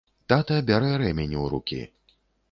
Тата 0.31 0.55
бярэ 0.69 0.89
рэмень 1.01 1.35
у 1.41 1.43
рукі. 1.55 1.81